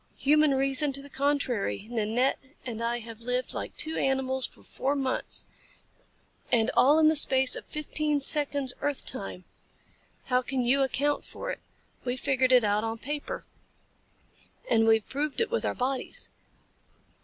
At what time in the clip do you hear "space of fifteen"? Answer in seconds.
7.15-8.19